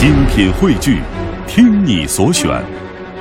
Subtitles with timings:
[0.00, 0.98] 精品汇聚，
[1.46, 2.50] 听你所选，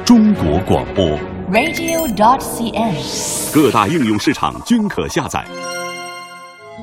[0.05, 1.05] 中国广播。
[1.51, 2.95] radio.cn。
[3.53, 5.43] 各大应用市场均可下载。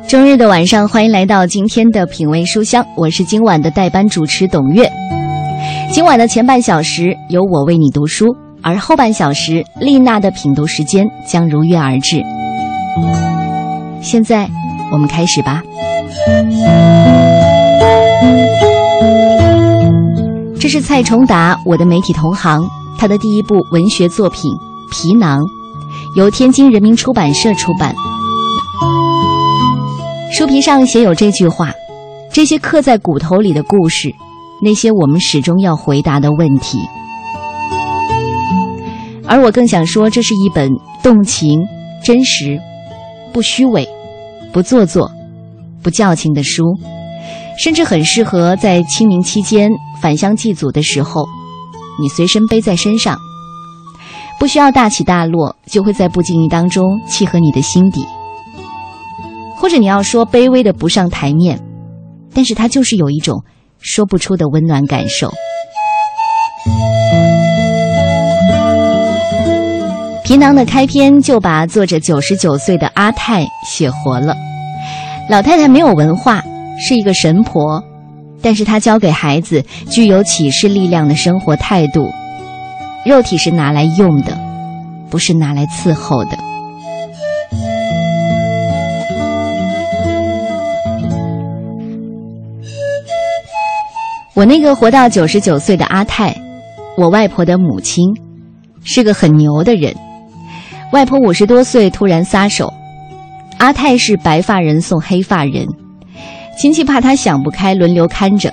[0.06, 4.86] 周日的晚上，欢迎来到今天的品味书香，我是今晚的代班主持董月。
[5.90, 8.26] 今晚的前半小时由我为你读书，
[8.62, 12.22] 而后半小时丽娜的品读时间将如约而至。
[14.02, 14.46] 现在
[14.92, 15.62] 我们开始吧。
[20.66, 24.50] 这是蔡崇达，我的媒体同行，他的第一部文学作品
[24.90, 25.38] 《皮囊》，
[26.16, 27.94] 由天津人民出版社出版。
[30.36, 31.72] 书皮上写有这句话：
[32.32, 34.12] 这些刻在骨头里的故事，
[34.60, 36.80] 那些我们始终要回答的问题。
[39.24, 40.68] 而我更想说，这是一本
[41.00, 41.60] 动情、
[42.02, 42.58] 真实、
[43.32, 43.88] 不虚伪、
[44.52, 45.08] 不做作、
[45.80, 46.64] 不矫情的书，
[47.58, 49.70] 甚至很适合在清明期间
[50.00, 51.26] 返乡祭祖的时候，
[52.00, 53.18] 你随身背在身上，
[54.38, 58.06] 不需要大起大落，就会在不经意当中契合你的心底。
[59.56, 61.58] 或者你要说卑微的不上台面，
[62.34, 63.42] 但是它就是有一种
[63.80, 65.32] 说不出的温暖感受。
[70.22, 74.34] 皮囊的开篇就把作者九十九岁的阿泰写活了。
[75.30, 76.42] 老太太没有文化，
[76.78, 77.82] 是一个神婆，
[78.42, 82.10] 但是她教给孩子具有启示力量的生活态度。
[83.04, 84.36] 肉体是拿来用的，
[85.08, 86.36] 不是拿来伺候的。
[94.34, 96.36] 我那个活到九十九岁的阿泰，
[96.98, 98.04] 我外婆的母亲，
[98.84, 99.94] 是个很牛的人。
[100.92, 102.70] 外婆五十多岁突然撒手，
[103.58, 105.66] 阿泰是白发人送黑发人，
[106.56, 108.52] 亲戚怕他想不开，轮流看着，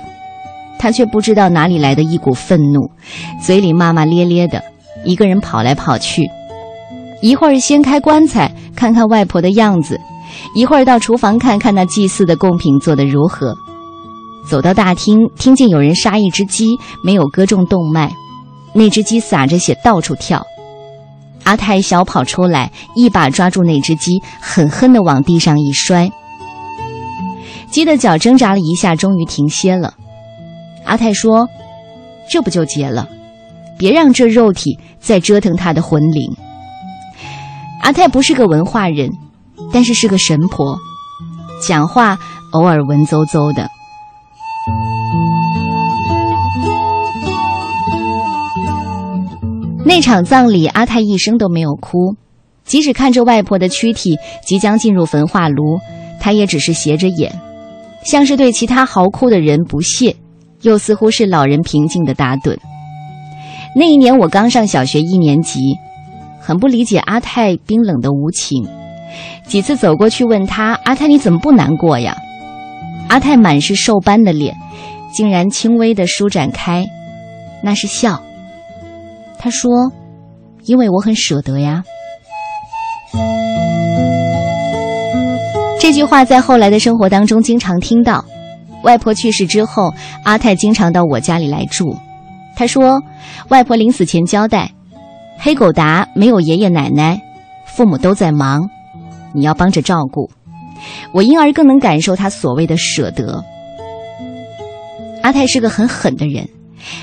[0.78, 2.90] 他却不知道哪里来的一股愤怒，
[3.42, 4.62] 嘴里骂骂咧咧的，
[5.04, 6.28] 一个人跑来跑去，
[7.22, 9.98] 一会儿掀开棺材看看外婆的样子，
[10.54, 13.54] 一会儿到厨房看看那祭祀的贡品做得如何。
[14.46, 18.12] 走到大厅，听见有人杀一只鸡，没有割中动脉，
[18.74, 20.44] 那只鸡撒着血到处跳。
[21.44, 26.10] 阿泰小跑出来，一把抓住那只鸡，狠狠地往地上一摔。
[27.74, 29.94] 鸡的脚挣扎了一下，终于停歇了。
[30.84, 31.48] 阿泰说
[32.30, 33.08] ：“这不就结了？
[33.76, 36.36] 别让这肉体再折腾他的魂灵。”
[37.82, 39.10] 阿泰不是个文化人，
[39.72, 40.78] 但是是个神婆，
[41.66, 42.16] 讲话
[42.52, 43.68] 偶尔文绉绉的。
[49.84, 52.14] 那场葬礼，阿泰一声都没有哭，
[52.64, 55.80] 即使看着外婆的躯体即将进入焚化炉，
[56.20, 57.36] 他也只是斜着眼，
[58.04, 60.14] 像是对其他嚎哭的人不屑，
[60.62, 62.56] 又似乎是老人平静的打盹。
[63.74, 65.58] 那一年我刚上小学一年级，
[66.40, 68.68] 很不理解阿泰冰冷的无情，
[69.46, 72.16] 几次走过去问他：“阿泰，你怎么不难过呀？”
[73.08, 74.54] 阿泰满是瘦斑的脸，
[75.12, 76.86] 竟然轻微的舒展开，
[77.62, 78.22] 那是笑。
[79.38, 79.70] 他说
[80.64, 81.82] ：“因为我很舍得呀。”
[85.94, 88.24] 这句话在后来的生活当中经常听到。
[88.82, 89.94] 外婆去世之后，
[90.24, 91.96] 阿泰经常到我家里来住。
[92.56, 93.00] 他说
[93.50, 94.72] ：“外婆临死前交代，
[95.38, 97.22] 黑狗达没有爷爷奶奶，
[97.64, 98.68] 父母都在忙，
[99.32, 100.28] 你要帮着照顾。”
[101.14, 103.44] 我因而更能感受他所谓的舍得。
[105.22, 106.48] 阿泰是个很狠的人。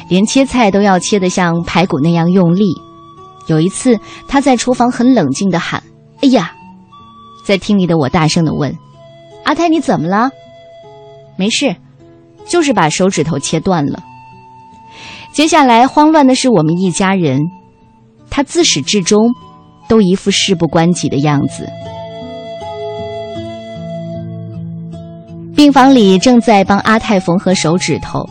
[0.09, 2.66] 连切菜都要切得像排骨那样用力。
[3.47, 3.97] 有一次，
[4.28, 5.81] 他在厨房很冷静地喊
[6.22, 6.52] ：“哎呀！”
[7.46, 8.78] 在厅里的我大声的问
[9.44, 10.29] ：“阿泰，你怎么了
[11.38, 11.75] ？”“没事，
[12.46, 14.02] 就是把手指头切断了。”
[15.34, 17.40] 接下来慌乱的是我们一家人，
[18.29, 19.34] 他自始至终
[19.88, 21.68] 都一副事不关己的样子。
[25.56, 28.28] 病房里正在帮阿泰缝合手指头。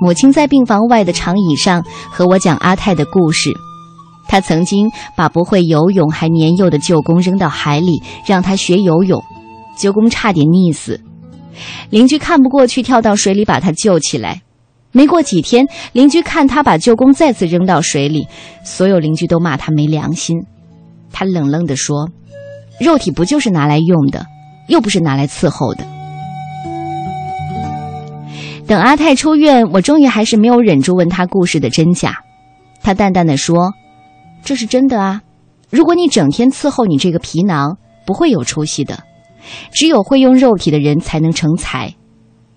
[0.00, 3.50] 母亲在病房外的长椅上和我讲阿泰的故事。
[4.28, 9.22] 他曾经把不会游泳还年幼的舅公扔到海里，让他学游泳，
[9.76, 11.00] 舅公差点溺死。
[11.90, 14.42] 邻居看不过去，跳到水里把他救起来。
[14.92, 18.26] 没过几天，邻居看他把舅公再次扔到水里，
[18.64, 20.36] 所有邻居都骂他没良心。
[21.12, 22.08] 他冷冷地说
[22.80, 24.24] ：“肉体不就是拿来用的，
[24.68, 25.84] 又不是拿来伺候的。”
[28.66, 32.18] 等阿泰出院，我终于还是没有忍住问他故事的真假。
[32.82, 33.72] 他淡淡的说
[34.44, 35.22] ：“这是真的啊。
[35.70, 37.76] 如果你整天伺候你这个皮囊，
[38.06, 39.04] 不会有出息的。
[39.72, 41.94] 只有会用肉体的人才能成才。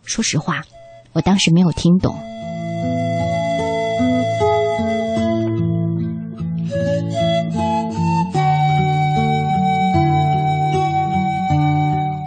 [0.03, 0.61] 说实话，
[1.13, 2.15] 我当时没有听懂。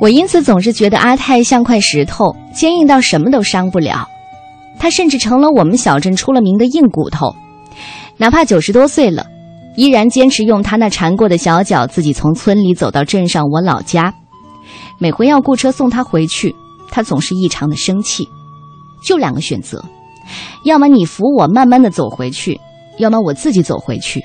[0.01, 4.09] 我因此总是觉得阿泰像块石头，坚硬到什么都伤不了。
[4.79, 7.35] 他甚至成了我们小镇出了名的硬骨头，
[8.19, 9.27] 哪怕九十多岁了。
[9.77, 14.15] 依然坚持用他那缠过的小脚自己从村里走到镇上我老家。
[14.99, 16.55] 每回要雇车送他回去，
[16.91, 18.29] 他总是异常的生气。
[19.05, 19.85] 就两个选择，
[20.65, 22.59] 要么你扶我慢慢的走回去，
[22.99, 24.25] 要么我自己走回去。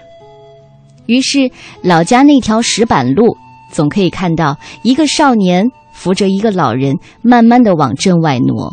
[1.07, 3.35] 于是老家那条石板路，
[3.71, 8.71] 总可以看到一个少年扶着一个老人，慢慢的往镇外挪。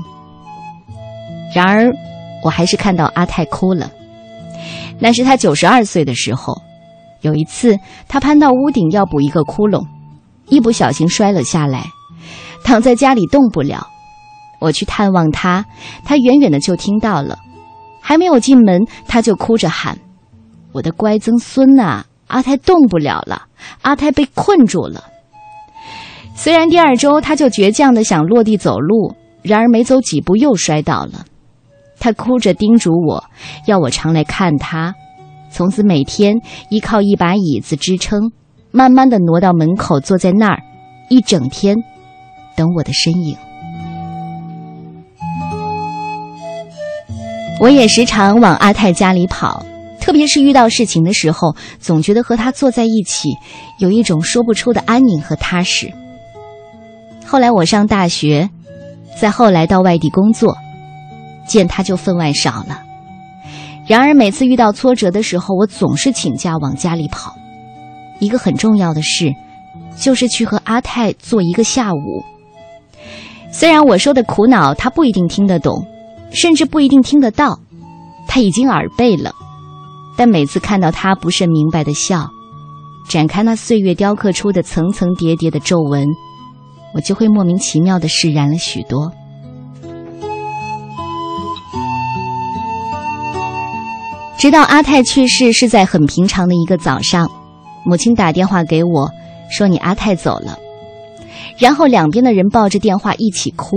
[1.54, 1.90] 然而，
[2.44, 3.90] 我还是看到阿泰哭了。
[4.98, 6.56] 那是他九十二岁的时候，
[7.22, 7.78] 有一次
[8.08, 9.84] 他攀到屋顶要补一个窟窿，
[10.48, 11.86] 一不小心摔了下来，
[12.64, 13.86] 躺在家里动不了。
[14.60, 15.64] 我去探望他，
[16.04, 17.38] 他远远的就听到了，
[18.00, 19.98] 还没有进门，他就哭着喊
[20.72, 23.42] ：“我的乖曾孙呐，阿泰动不了了，
[23.82, 25.04] 阿泰被困住了。”
[26.34, 31.24] 虽然第二周他就倔强的想落地走路，然而没走几步又摔倒了。
[31.98, 33.24] 他哭着叮嘱我，
[33.66, 34.94] 要我常来看他。
[35.56, 36.34] 从此每天
[36.68, 38.30] 依靠一把椅子支撑，
[38.72, 40.58] 慢慢的挪到门口，坐在那儿，
[41.08, 41.74] 一整天，
[42.54, 43.34] 等我的身影。
[47.58, 49.64] 我也时常往阿泰家里跑，
[49.98, 53.30] 特别是遇到事情的时候，总觉得和他坐在一起，
[53.78, 55.90] 有一种说不出的安宁和踏实。
[57.24, 58.50] 后来我上大学，
[59.18, 60.54] 再后来到外地工作。
[61.48, 62.82] 见他就分外少了。
[63.86, 67.34] 然而每次遇到挫折的时候，我总是请假往家里跑。
[68.18, 69.32] 一个很重要的事，
[69.96, 72.24] 就是去和阿泰坐一个下午。
[73.52, 75.86] 虽然我说的苦恼他不一定听得懂，
[76.30, 77.60] 甚至不一定听得到，
[78.26, 79.32] 他已经耳背了。
[80.16, 82.28] 但每次看到他不甚明白的笑，
[83.08, 86.08] 展开那岁月雕刻出的层层叠叠的皱纹，
[86.94, 89.12] 我就会莫名其妙的释然了许多。
[94.38, 97.30] 直到阿泰去世是在很平常的一个早上，
[97.84, 99.10] 母亲打电话给我，
[99.50, 100.58] 说你阿泰走了，
[101.58, 103.76] 然后两边的人抱着电话一起哭。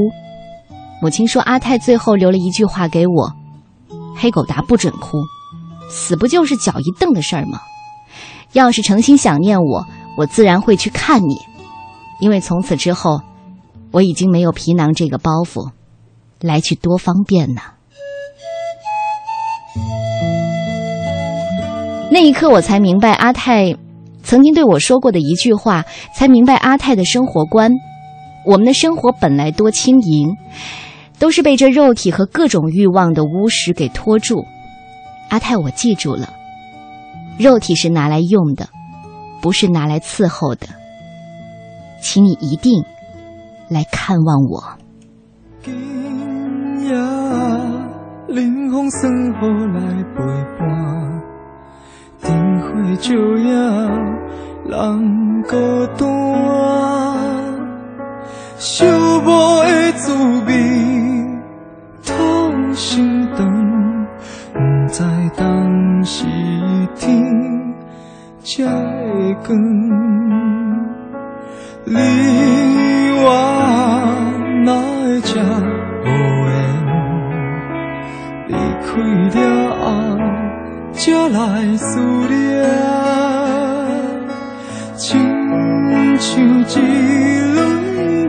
[1.02, 3.34] 母亲说阿泰最后留了一句话给我
[4.18, 5.18] ：“黑狗达不准哭，
[5.90, 7.62] 死不就是脚一蹬的事儿吗？
[8.52, 9.86] 要是诚心想念我，
[10.18, 11.38] 我自然会去看你，
[12.20, 13.22] 因为从此之后，
[13.92, 15.72] 我已经没有皮囊这个包袱，
[16.42, 17.62] 来去多方便呢。”
[22.12, 23.76] 那一刻，我才明白阿泰
[24.24, 25.86] 曾经对我说过的一句话，
[26.16, 27.72] 才明白阿泰的生活观。
[28.46, 30.36] 我们的生活本来多轻盈，
[31.20, 34.44] 都是被这肉体和各种欲望的污石给拖住。
[35.30, 36.34] 阿泰，我记住了，
[37.38, 38.68] 肉体是拿来用的，
[39.40, 40.68] 不是拿来伺候的。
[42.02, 42.84] 请你一定
[43.70, 44.64] 来看望我。
[45.62, 45.74] 今
[46.86, 46.94] 夜
[48.28, 50.24] 冷风送雨来陪
[50.58, 51.29] 伴。
[52.22, 52.68] 灯火
[53.00, 53.50] 照影，
[54.66, 55.56] 人孤
[55.98, 56.08] 单。
[58.58, 58.86] 寂
[59.24, 60.14] 寞的滋
[60.46, 60.52] 味，
[62.06, 63.40] 痛心肠，
[64.54, 64.60] 不
[64.92, 65.04] 知
[65.38, 66.26] 当时
[66.96, 67.06] 天
[68.44, 69.58] 才会光。
[71.86, 71.96] 你
[81.40, 82.36] 爱思念，
[84.98, 85.08] 亲
[86.20, 86.28] 像
[86.60, 86.76] 一
[87.56, 87.56] 蕊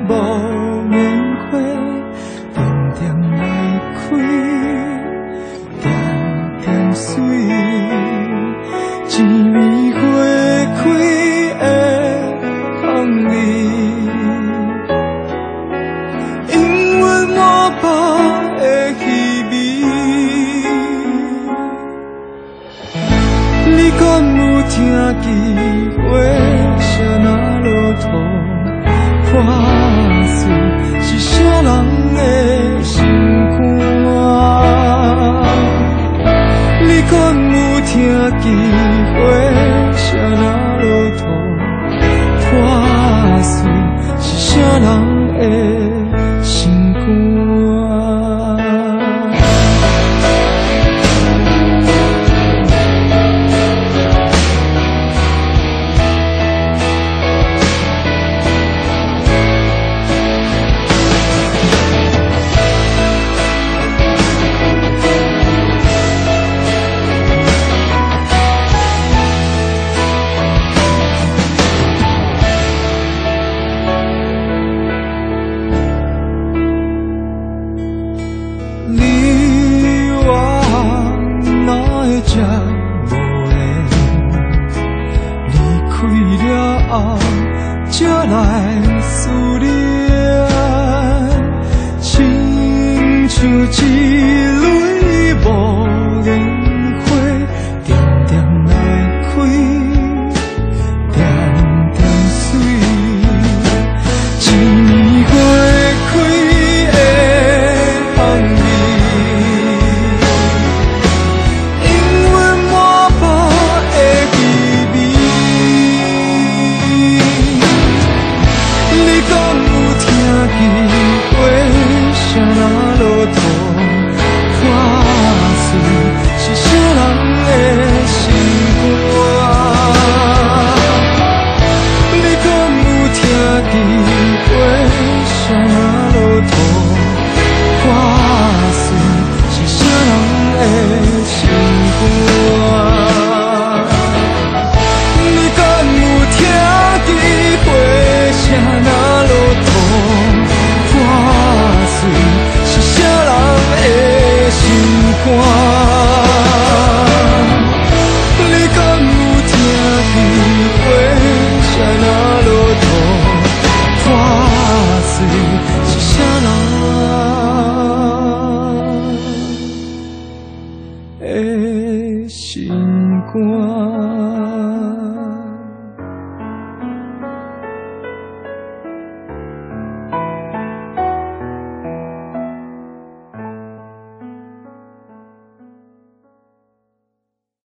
[0.08, 0.10] 无
[0.88, 0.94] 名
[1.42, 1.50] 花，
[2.54, 2.56] 静
[2.94, 3.00] 静
[3.36, 3.42] 来
[3.96, 4.00] 开，
[5.82, 5.84] 点
[6.60, 6.64] 点
[6.94, 7.10] 碎，